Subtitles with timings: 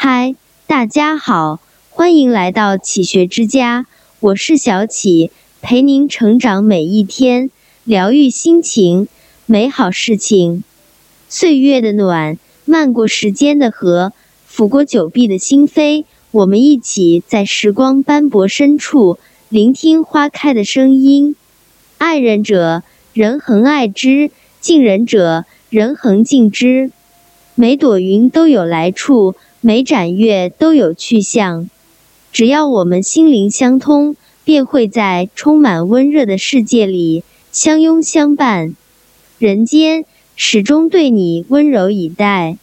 [0.00, 0.36] 嗨，
[0.68, 1.58] 大家好，
[1.90, 3.86] 欢迎来到启学之家，
[4.20, 7.50] 我是小启，陪您成长每一天，
[7.82, 9.08] 疗愈心情，
[9.44, 10.62] 美好事情。
[11.28, 14.12] 岁月的暖，漫过时间的河，
[14.48, 16.04] 抚过久闭的心扉。
[16.30, 19.18] 我们一起在时光斑驳深处，
[19.48, 21.34] 聆听花开的声音。
[21.98, 24.30] 爱人者，人恒爱之；
[24.60, 26.92] 敬人者，人恒敬之。
[27.56, 29.34] 每朵云都有来处。
[29.60, 31.68] 每盏月都有去向，
[32.30, 38.76] 只要我们心灵相通，便会在充满温热的世界里相拥相伴。
[39.40, 40.04] 人间
[40.36, 42.56] 始终对你温柔以待。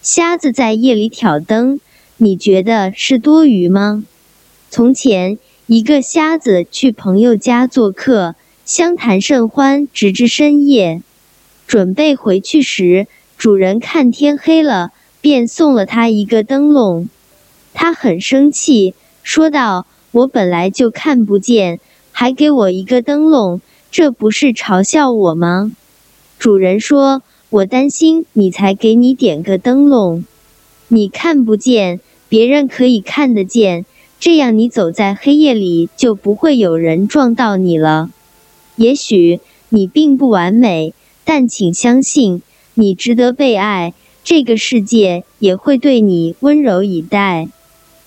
[0.00, 1.78] 瞎子在夜里挑灯，
[2.16, 4.02] 你觉得是多余吗？
[4.70, 11.02] 从前，一个瞎子去朋友家做客，相谈甚欢，直至深夜。
[11.66, 14.92] 准备回去时，主人看天黑了。
[15.20, 17.08] 便送了他一个灯笼，
[17.74, 21.78] 他很生气，说道：“我本来就看不见，
[22.12, 23.60] 还给我一个灯笼，
[23.90, 25.72] 这不是嘲笑我吗？”
[26.38, 30.24] 主人说：“我担心你，才给你点个灯笼。
[30.88, 33.84] 你看不见，别人可以看得见，
[34.18, 38.10] 这样你走在黑夜里就不会有人撞到你了。
[38.76, 47.48] 也许你并不完美，但请相信，你值得被爱。”这个世界也会对你温柔以待。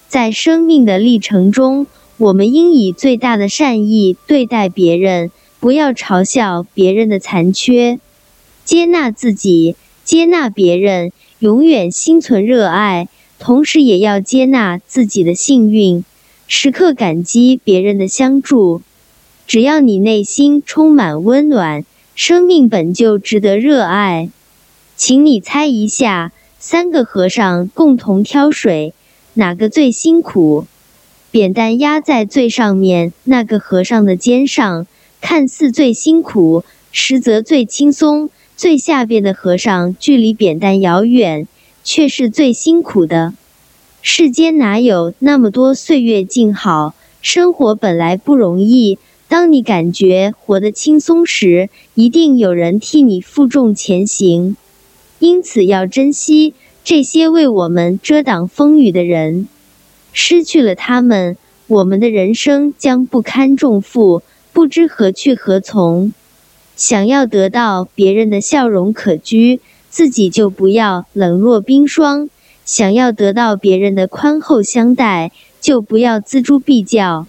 [0.08, 8.00] 在生命的历程中，我们应以最大的善意对待别人，不要嘲笑别人的残缺，
[8.64, 16.06] 接纳自己，接纳别人，永远心存热爱，同时也要接纳自己的幸运，
[16.48, 18.82] 时刻感激别人的相助。
[19.48, 21.84] 只要你内心充满温暖，
[22.16, 24.30] 生命本就值得热爱。
[24.96, 28.94] 请你猜一下，三个和尚共同挑水，
[29.34, 30.66] 哪个最辛苦？
[31.32, 34.86] 扁担压在最上面那个和尚的肩上，
[35.20, 41.48] 看似最辛苦，实则最轻松；最下边的和尚距离扁担遥远，
[41.84, 43.34] 却是最辛苦的。
[44.04, 46.94] 世间哪有那么多岁月静好？
[47.22, 49.00] 生活本来不容易。
[49.28, 54.56] 当你感觉活得轻松时，一定有人替你负重前行。
[55.24, 56.54] 因此，要珍惜
[56.84, 59.48] 这些为我们遮挡风雨的人。
[60.12, 66.12] 失去了他们，我们的人生将不堪重负，不知何去何从。
[66.76, 72.28] 想要得到别人的笑容可掬，自己就不要冷若冰霜；
[72.66, 75.32] 想要得到别人的宽厚相待，
[75.62, 77.28] 就不要锱铢必较。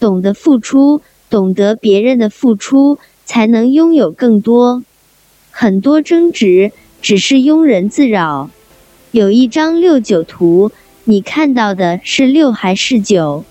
[0.00, 4.82] 懂得付出，懂得别人的付出，才能拥有更多。
[5.50, 6.72] 很多争执。
[7.00, 8.50] 只是庸人自扰。
[9.10, 10.70] 有一张六九图，
[11.04, 13.44] 你看到的是六还是九？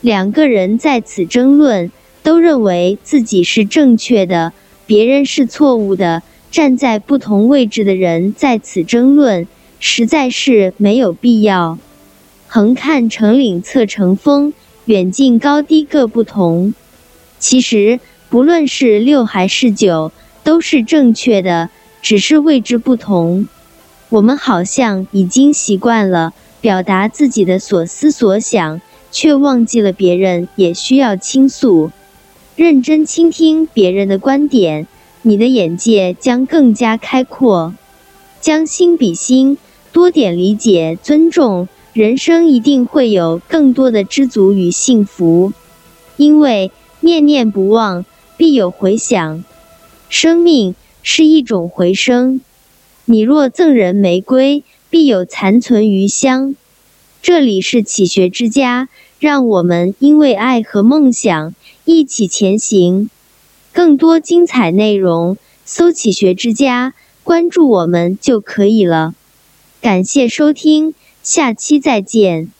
[0.00, 1.90] 两个人在此争论，
[2.22, 4.52] 都认为自己是正确的，
[4.86, 6.22] 别人是错误的。
[6.50, 9.46] 站在不同位置的人在此争论，
[9.80, 11.78] 实在是没有必要。
[12.46, 14.52] 横看成岭侧成峰，
[14.84, 16.74] 远近高低各不同。
[17.38, 20.12] 其实，不论是六还是九，
[20.44, 21.70] 都是正确的。
[22.02, 23.46] 只是位置不同，
[24.08, 28.80] 我们好像已经习惯了表达自己的所思所想，
[29.12, 31.92] 却忘记了别人也需要倾诉。
[32.56, 34.88] 认真倾听别人的观点，
[35.22, 37.72] 你的眼界将更加开阔。
[38.40, 39.56] 将心比心，
[39.92, 45.52] 多点理解、尊重，人生一定会有更多的知足与幸福。
[46.16, 48.04] 因为念念不忘，
[48.36, 49.44] 必有回响。
[50.08, 50.74] 生命。
[51.02, 52.40] 是一种回声。
[53.04, 56.54] 你若赠人玫瑰，必有残存余香。
[57.20, 61.54] 这里是启学之家，让我们因为爱和梦想
[61.84, 63.10] 一起前行。
[63.72, 69.14] 更多精彩内容，搜“启学之家”，关注我们就可以了。
[69.80, 72.50] 感谢收听，下期再见。